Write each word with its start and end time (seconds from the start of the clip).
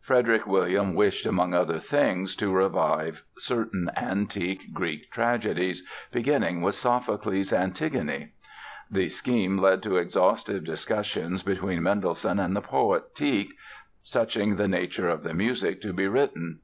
Frederick 0.00 0.44
William 0.44 0.92
wished, 0.92 1.24
among 1.24 1.54
other 1.54 1.78
things, 1.78 2.34
to 2.34 2.52
revive 2.52 3.22
certain 3.36 3.88
antique 3.96 4.74
Greek 4.74 5.08
tragedies, 5.12 5.84
beginning 6.10 6.62
with 6.62 6.74
Sophocles' 6.74 7.52
"Antigone". 7.52 8.32
The 8.90 9.08
scheme 9.08 9.56
led 9.56 9.80
to 9.84 9.96
exhaustive 9.98 10.64
discussions 10.64 11.44
between 11.44 11.84
Mendelssohn 11.84 12.40
and 12.40 12.56
the 12.56 12.60
poet, 12.60 13.14
Tieck, 13.14 13.50
touching 14.04 14.56
the 14.56 14.66
nature 14.66 15.08
of 15.08 15.22
the 15.22 15.32
music 15.32 15.80
to 15.82 15.92
be 15.92 16.08
written. 16.08 16.58